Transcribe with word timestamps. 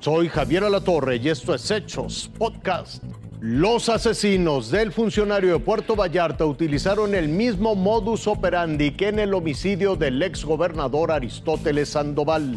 Soy 0.00 0.30
Javier 0.30 0.64
Alatorre 0.64 1.16
y 1.16 1.28
esto 1.28 1.54
es 1.54 1.70
Hechos 1.70 2.30
Podcast. 2.38 3.04
Los 3.38 3.90
asesinos 3.90 4.70
del 4.70 4.92
funcionario 4.92 5.52
de 5.52 5.58
Puerto 5.58 5.94
Vallarta 5.94 6.46
utilizaron 6.46 7.14
el 7.14 7.28
mismo 7.28 7.74
modus 7.74 8.26
operandi 8.26 8.92
que 8.92 9.08
en 9.08 9.18
el 9.18 9.34
homicidio 9.34 9.96
del 9.96 10.22
exgobernador 10.22 11.12
Aristóteles 11.12 11.90
Sandoval. 11.90 12.56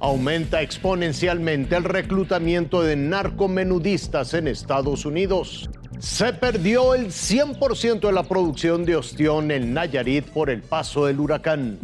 Aumenta 0.00 0.62
exponencialmente 0.62 1.76
el 1.76 1.84
reclutamiento 1.84 2.82
de 2.82 2.96
narcomenudistas 2.96 4.34
en 4.34 4.48
Estados 4.48 5.04
Unidos. 5.06 5.70
Se 6.00 6.32
perdió 6.32 6.94
el 6.94 7.12
100% 7.12 8.00
de 8.00 8.12
la 8.12 8.24
producción 8.24 8.84
de 8.84 8.96
ostión 8.96 9.52
en 9.52 9.74
Nayarit 9.74 10.26
por 10.26 10.50
el 10.50 10.62
paso 10.62 11.06
del 11.06 11.20
huracán. 11.20 11.78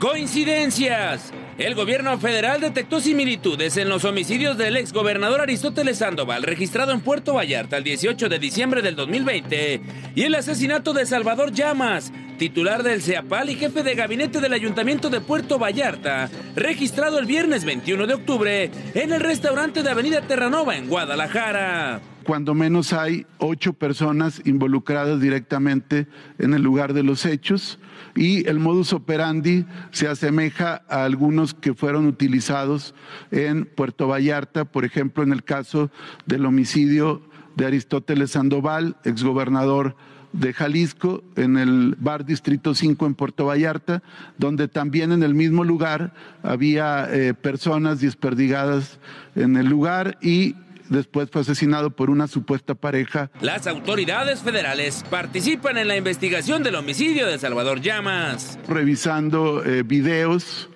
Coincidencias. 0.00 1.32
El 1.60 1.74
gobierno 1.74 2.18
federal 2.18 2.58
detectó 2.58 3.02
similitudes 3.02 3.76
en 3.76 3.90
los 3.90 4.06
homicidios 4.06 4.56
del 4.56 4.78
exgobernador 4.78 5.42
Aristóteles 5.42 5.98
Sandoval, 5.98 6.42
registrado 6.42 6.92
en 6.92 7.02
Puerto 7.02 7.34
Vallarta 7.34 7.76
el 7.76 7.84
18 7.84 8.30
de 8.30 8.38
diciembre 8.38 8.80
del 8.80 8.96
2020, 8.96 9.82
y 10.14 10.22
el 10.22 10.34
asesinato 10.36 10.94
de 10.94 11.04
Salvador 11.04 11.52
Llamas, 11.52 12.14
titular 12.38 12.82
del 12.82 13.02
CEAPAL 13.02 13.50
y 13.50 13.56
jefe 13.56 13.82
de 13.82 13.94
gabinete 13.94 14.40
del 14.40 14.54
Ayuntamiento 14.54 15.10
de 15.10 15.20
Puerto 15.20 15.58
Vallarta, 15.58 16.30
registrado 16.56 17.18
el 17.18 17.26
viernes 17.26 17.66
21 17.66 18.06
de 18.06 18.14
octubre 18.14 18.70
en 18.94 19.12
el 19.12 19.20
restaurante 19.20 19.82
de 19.82 19.90
Avenida 19.90 20.22
Terranova 20.22 20.78
en 20.78 20.88
Guadalajara 20.88 22.00
cuando 22.24 22.54
menos 22.54 22.92
hay 22.92 23.26
ocho 23.38 23.72
personas 23.72 24.42
involucradas 24.44 25.20
directamente 25.20 26.06
en 26.38 26.54
el 26.54 26.62
lugar 26.62 26.92
de 26.92 27.02
los 27.02 27.24
hechos 27.24 27.78
y 28.14 28.48
el 28.48 28.58
modus 28.58 28.92
operandi 28.92 29.64
se 29.90 30.08
asemeja 30.08 30.82
a 30.88 31.04
algunos 31.04 31.54
que 31.54 31.74
fueron 31.74 32.06
utilizados 32.06 32.94
en 33.30 33.64
Puerto 33.64 34.08
Vallarta, 34.08 34.64
por 34.64 34.84
ejemplo, 34.84 35.22
en 35.22 35.32
el 35.32 35.44
caso 35.44 35.90
del 36.26 36.46
homicidio 36.46 37.22
de 37.56 37.66
Aristóteles 37.66 38.32
Sandoval, 38.32 38.96
exgobernador 39.04 39.96
de 40.32 40.52
Jalisco, 40.52 41.24
en 41.36 41.56
el 41.58 41.96
bar 41.98 42.24
Distrito 42.24 42.74
5 42.74 43.06
en 43.06 43.14
Puerto 43.14 43.46
Vallarta, 43.46 44.02
donde 44.38 44.68
también 44.68 45.12
en 45.12 45.22
el 45.22 45.34
mismo 45.34 45.64
lugar 45.64 46.14
había 46.42 47.08
eh, 47.10 47.34
personas 47.34 48.00
desperdigadas 48.00 48.98
en 49.34 49.56
el 49.56 49.66
lugar 49.66 50.18
y 50.22 50.54
después 50.90 51.30
fue 51.30 51.40
asesinado 51.40 51.90
por 51.90 52.10
una 52.10 52.28
supuesta 52.28 52.74
pareja. 52.74 53.30
Las 53.40 53.66
autoridades 53.66 54.40
federales 54.40 55.04
participan 55.08 55.78
en 55.78 55.88
la 55.88 55.96
investigación 55.96 56.62
del 56.62 56.74
homicidio 56.74 57.26
de 57.26 57.38
Salvador 57.38 57.80
Llamas. 57.80 58.58
Revisando 58.68 59.64
eh, 59.64 59.82
videos, 59.82 60.68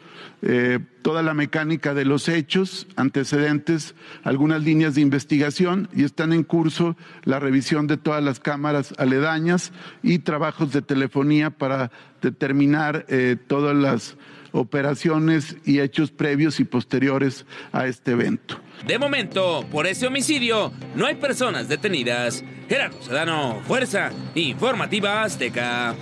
eh, 0.47 0.79
toda 1.03 1.23
la 1.23 1.33
mecánica 1.33 1.95
de 1.95 2.05
los 2.05 2.29
hechos, 2.29 2.87
antecedentes, 2.97 3.95
algunas 4.23 4.62
líneas 4.62 4.95
de 4.95 5.01
investigación 5.01 5.89
y 5.95 6.05
están 6.05 6.33
en 6.33 6.45
curso 6.45 6.97
la 7.25 7.41
revisión 7.41 7.87
de 7.87 7.97
todas 7.97 8.23
las 8.23 8.41
cámaras 8.41 8.95
aledañas 8.99 9.73
y 10.03 10.19
trabajos 10.19 10.73
de 10.73 10.83
telefonía 10.83 11.51
para 11.51 11.91
determinar 12.21 13.06
eh, 13.09 13.37
todas 13.47 13.75
las 13.75 14.17
operaciones 14.53 15.56
y 15.65 15.81
hechos 15.81 16.11
previos 16.11 16.61
y 16.61 16.65
posteriores 16.65 17.45
a 17.73 17.87
este 17.87 18.12
evento. 18.12 18.61
De 18.87 18.99
momento, 18.99 19.65
por 19.73 19.87
ese 19.87 20.07
homicidio, 20.07 20.71
no 20.95 21.07
hay 21.07 21.15
personas 21.15 21.69
detenidas. 21.69 22.45
Gerardo 22.69 23.01
Sedano, 23.03 23.63
Fuerza 23.67 24.11
Informativa 24.35 25.23
Azteca. 25.23 25.95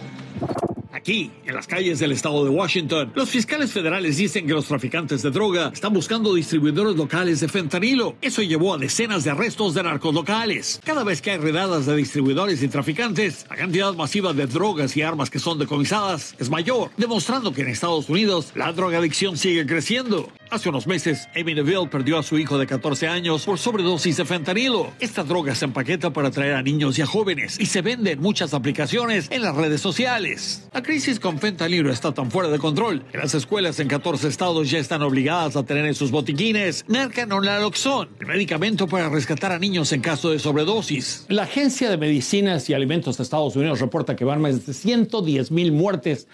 Aquí, 0.92 1.30
en 1.46 1.54
las 1.54 1.66
calles 1.66 2.00
del 2.00 2.12
estado 2.12 2.44
de 2.44 2.50
Washington, 2.50 3.12
los 3.14 3.30
fiscales 3.30 3.72
federales 3.72 4.16
dicen 4.16 4.46
que 4.46 4.52
los 4.52 4.66
traficantes 4.66 5.22
de 5.22 5.30
droga 5.30 5.70
están 5.72 5.92
buscando 5.92 6.34
distribuidores 6.34 6.96
locales 6.96 7.40
de 7.40 7.48
fentanilo. 7.48 8.16
Eso 8.20 8.42
llevó 8.42 8.74
a 8.74 8.78
decenas 8.78 9.24
de 9.24 9.30
arrestos 9.30 9.74
de 9.74 9.84
narcos 9.84 10.12
locales. 10.12 10.80
Cada 10.84 11.02
vez 11.02 11.22
que 11.22 11.30
hay 11.30 11.38
redadas 11.38 11.86
de 11.86 11.96
distribuidores 11.96 12.62
y 12.62 12.68
traficantes, 12.68 13.46
la 13.48 13.56
cantidad 13.56 13.94
masiva 13.94 14.32
de 14.32 14.46
drogas 14.46 14.96
y 14.96 15.02
armas 15.02 15.30
que 15.30 15.38
son 15.38 15.58
decomisadas 15.58 16.34
es 16.38 16.50
mayor, 16.50 16.90
demostrando 16.96 17.52
que 17.52 17.62
en 17.62 17.68
Estados 17.68 18.08
Unidos 18.08 18.52
la 18.54 18.72
drogadicción 18.72 19.36
sigue 19.36 19.64
creciendo. 19.66 20.28
Hace 20.52 20.68
unos 20.68 20.86
meses, 20.86 21.30
Amy 21.34 21.54
Neville 21.54 21.86
perdió 21.86 22.18
a 22.18 22.22
su 22.22 22.36
hijo 22.36 22.58
de 22.58 22.66
14 22.66 23.08
años 23.08 23.46
por 23.46 23.58
sobredosis 23.58 24.18
de 24.18 24.26
fentanilo. 24.26 24.92
Esta 25.00 25.24
droga 25.24 25.54
se 25.54 25.64
empaqueta 25.64 26.12
para 26.12 26.28
atraer 26.28 26.56
a 26.56 26.62
niños 26.62 26.98
y 26.98 27.00
a 27.00 27.06
jóvenes 27.06 27.58
y 27.58 27.64
se 27.64 27.80
vende 27.80 28.10
en 28.10 28.20
muchas 28.20 28.52
aplicaciones 28.52 29.28
en 29.30 29.40
las 29.40 29.56
redes 29.56 29.80
sociales. 29.80 30.68
La 30.74 30.82
crisis 30.82 31.18
con 31.18 31.38
fentanilo 31.38 31.90
está 31.90 32.12
tan 32.12 32.30
fuera 32.30 32.50
de 32.50 32.58
control 32.58 33.02
que 33.10 33.16
las 33.16 33.32
escuelas 33.32 33.80
en 33.80 33.88
14 33.88 34.28
estados 34.28 34.70
ya 34.70 34.78
están 34.78 35.00
obligadas 35.00 35.56
a 35.56 35.62
tener 35.62 35.86
en 35.86 35.94
sus 35.94 36.10
botiquines 36.10 36.84
Narcan 36.86 37.32
o 37.32 37.40
Naloxone, 37.40 38.10
el 38.20 38.26
medicamento 38.26 38.86
para 38.86 39.08
rescatar 39.08 39.52
a 39.52 39.58
niños 39.58 39.90
en 39.94 40.02
caso 40.02 40.32
de 40.32 40.38
sobredosis. 40.38 41.24
La 41.30 41.44
Agencia 41.44 41.88
de 41.88 41.96
Medicinas 41.96 42.68
y 42.68 42.74
Alimentos 42.74 43.16
de 43.16 43.22
Estados 43.22 43.56
Unidos 43.56 43.80
reporta 43.80 44.16
que 44.16 44.26
van 44.26 44.42
más 44.42 44.66
de 44.66 44.74
110 44.74 45.50
mil 45.50 45.72
muertes 45.72 46.28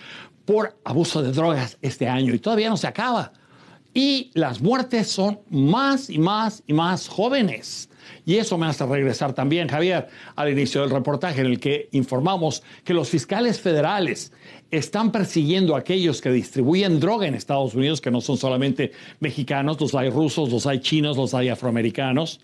por 0.45 0.77
abuso 0.83 1.23
de 1.23 1.31
drogas 1.31 1.79
este 1.83 2.09
año 2.09 2.35
y 2.35 2.41
todavía 2.41 2.69
no 2.69 2.77
se 2.77 2.89
acaba 2.89 3.33
y 3.99 4.31
las 4.35 4.61
muertes 4.61 5.09
son 5.09 5.41
más 5.51 6.09
y 6.09 6.19
más 6.19 6.63
y 6.69 6.73
más 6.73 7.09
jóvenes. 7.09 7.91
Y 8.25 8.37
eso 8.37 8.57
me 8.57 8.67
hace 8.67 8.87
regresar 8.87 9.33
también, 9.33 9.67
Javier, 9.67 10.07
al 10.37 10.53
inicio 10.53 10.83
del 10.83 10.91
reportaje 10.91 11.41
en 11.41 11.49
el 11.49 11.59
que 11.59 11.89
informamos 11.91 12.63
que 12.85 12.95
los 12.95 13.09
fiscales 13.09 13.61
federales 13.61 14.33
están 14.71 15.11
persiguiendo 15.11 15.75
a 15.75 15.81
aquellos 15.81 16.21
que 16.21 16.31
distribuyen 16.31 17.01
droga 17.01 17.27
en 17.27 17.35
Estados 17.35 17.75
Unidos, 17.75 18.01
que 18.01 18.13
no 18.13 18.21
son 18.21 18.37
solamente 18.37 18.93
mexicanos, 19.19 19.81
los 19.81 19.93
hay 19.97 20.11
rusos, 20.11 20.53
los 20.53 20.65
hay 20.69 20.79
chinos, 20.79 21.17
los 21.17 21.35
hay 21.35 21.49
afroamericanos, 21.49 22.41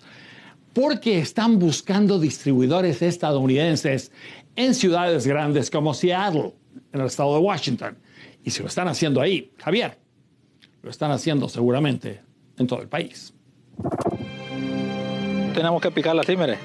porque 0.73 1.21
están 1.21 1.61
buscando 1.61 2.19
distribuidores 2.19 3.01
estadounidenses 3.01 4.11
en 4.57 4.75
ciudades 4.75 5.25
grandes 5.25 5.71
como 5.71 5.95
Seattle, 5.95 6.53
en 6.93 7.01
el 7.01 7.07
estado 7.07 7.35
de 7.35 7.41
Washington. 7.43 7.97
Y 8.43 8.51
se 8.51 8.63
lo 8.63 8.69
están 8.69 8.89
haciendo 8.89 9.21
ahí. 9.21 9.53
Javier, 9.59 10.04
lo 10.85 10.91
están 10.91 11.11
haciendo 11.11 11.49
seguramente 11.49 12.21
en 12.59 12.67
todo 12.67 12.83
el 12.83 12.89
país. 12.89 13.33
Tenemos 15.55 15.81
que 15.81 15.91
picar 15.91 16.15
las 16.15 16.27
tímeres. 16.27 16.59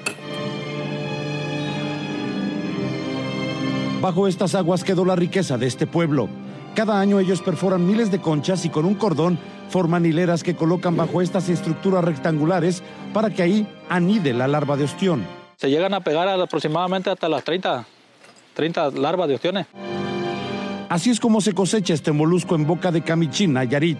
Bajo 4.01 4.27
estas 4.27 4.55
aguas 4.55 4.83
quedó 4.83 5.05
la 5.05 5.15
riqueza 5.15 5.57
de 5.57 5.67
este 5.67 5.87
pueblo. 5.87 6.27
Cada 6.75 6.99
año 6.99 7.19
ellos 7.19 7.41
perforan 7.41 7.85
miles 7.85 8.11
de 8.11 8.19
conchas 8.19 8.65
y 8.65 8.69
con 8.69 8.85
un 8.85 8.95
cordón 8.95 9.39
forman 9.69 10.05
hileras 10.05 10.43
que 10.43 10.55
colocan 10.55 10.95
bajo 10.95 11.21
estas 11.21 11.49
estructuras 11.49 12.03
rectangulares 12.03 12.83
para 13.13 13.29
que 13.29 13.41
ahí 13.41 13.67
anide 13.89 14.33
la 14.33 14.47
larva 14.47 14.75
de 14.75 14.83
ostión. 14.83 15.25
Se 15.57 15.69
llegan 15.69 15.93
a 15.93 16.01
pegar 16.01 16.27
aproximadamente 16.27 17.09
hasta 17.09 17.27
las 17.27 17.43
30, 17.43 17.85
30 18.53 18.91
larvas 18.91 19.27
de 19.27 19.35
ostiones. 19.35 19.67
Así 20.89 21.11
es 21.11 21.19
como 21.19 21.39
se 21.39 21.53
cosecha 21.53 21.93
este 21.93 22.11
molusco 22.11 22.55
en 22.55 22.65
boca 22.65 22.91
de 22.91 23.03
Camichín, 23.03 23.53
Nayarit. 23.53 23.99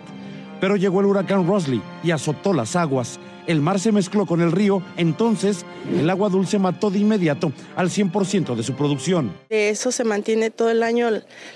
Pero 0.60 0.76
llegó 0.76 1.00
el 1.02 1.06
huracán 1.06 1.48
Rosley 1.48 1.82
y 2.04 2.10
azotó 2.10 2.52
las 2.52 2.76
aguas. 2.76 3.20
El 3.46 3.62
mar 3.62 3.80
se 3.80 3.92
mezcló 3.92 4.26
con 4.26 4.42
el 4.42 4.52
río, 4.52 4.82
entonces 4.98 5.66
el 5.92 6.10
agua 6.10 6.30
dulce 6.30 6.60
mató 6.60 6.90
de 6.90 7.00
inmediato 7.00 7.52
al 7.76 7.90
100% 7.90 8.56
de 8.56 8.64
su 8.64 8.74
producción. 8.74 9.32
De 9.50 9.70
eso 9.70 9.92
se 9.92 10.04
mantiene 10.04 10.50
todo 10.50 10.70
el 10.70 10.84
año 10.84 11.10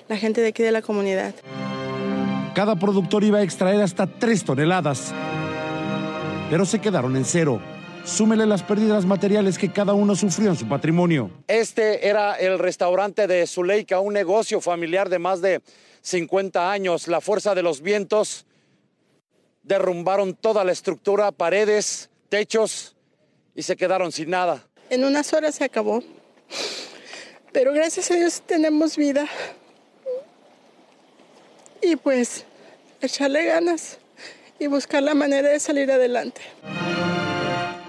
la 0.08 0.18
gente 0.18 0.42
de 0.42 0.48
aquí 0.48 0.64
de 0.64 0.72
la 0.72 0.82
comunidad. 0.82 1.34
Cada 2.56 2.76
productor 2.78 3.24
iba 3.24 3.40
a 3.40 3.44
extraer 3.44 3.82
hasta 3.82 4.08
3 4.08 4.44
toneladas, 4.44 5.14
pero 6.50 6.66
se 6.66 6.80
quedaron 6.80 7.16
en 7.16 7.26
cero 7.26 7.60
súmele 8.04 8.46
las 8.46 8.64
pérdidas 8.64 9.06
materiales 9.06 9.58
que 9.58 9.72
cada 9.72 9.94
uno 9.94 10.16
sufrió 10.16 10.50
en 10.50 10.56
su 10.56 10.68
patrimonio. 10.68 11.32
Este 11.48 12.08
era 12.08 12.36
el 12.36 12.60
restaurante 12.60 13.28
de 13.28 13.48
Zuleika, 13.48 14.00
un 14.00 14.14
negocio 14.14 14.62
familiar 14.62 15.10
de 15.10 15.20
más 15.20 15.42
de 15.42 15.62
50 16.02 16.72
años. 16.72 17.08
La 17.08 17.22
fuerza 17.22 17.56
de 17.56 17.64
los 17.64 17.82
vientos 17.82 18.46
derrumbaron 19.64 20.36
toda 20.36 20.64
la 20.64 20.72
estructura, 20.72 21.32
paredes, 21.32 22.10
techos 22.30 22.96
y 23.56 23.64
se 23.64 23.76
quedaron 23.76 24.12
sin 24.12 24.30
nada. 24.30 24.68
En 24.90 25.04
unas 25.04 25.32
horas 25.34 25.56
se 25.56 25.64
acabó, 25.64 26.04
pero 27.52 27.74
gracias 27.74 28.12
a 28.12 28.16
Dios 28.16 28.42
tenemos 28.46 28.98
vida. 28.98 29.28
Y 31.82 31.96
pues 31.96 32.46
echarle 33.02 33.46
ganas 33.46 33.98
y 34.60 34.68
buscar 34.68 35.04
la 35.04 35.14
manera 35.14 35.50
de 35.50 35.60
salir 35.60 35.92
adelante 35.92 36.42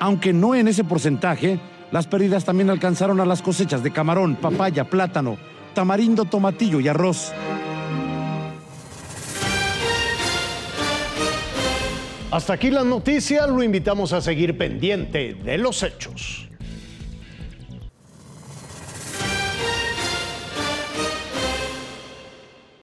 aunque 0.04 0.34
no 0.34 0.54
en 0.54 0.68
ese 0.68 0.84
porcentaje, 0.84 1.58
las 1.90 2.06
pérdidas 2.06 2.44
también 2.44 2.68
alcanzaron 2.68 3.20
a 3.20 3.24
las 3.24 3.40
cosechas 3.40 3.82
de 3.82 3.90
camarón, 3.90 4.36
papaya, 4.36 4.84
plátano, 4.84 5.38
tamarindo, 5.72 6.26
tomatillo 6.26 6.78
y 6.78 6.88
arroz. 6.88 7.32
Hasta 12.30 12.52
aquí 12.52 12.70
la 12.70 12.84
noticia, 12.84 13.46
lo 13.46 13.62
invitamos 13.62 14.12
a 14.12 14.20
seguir 14.20 14.58
pendiente 14.58 15.32
de 15.42 15.56
los 15.56 15.82
hechos. 15.82 16.50